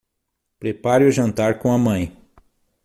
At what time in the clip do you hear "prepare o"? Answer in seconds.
0.59-1.11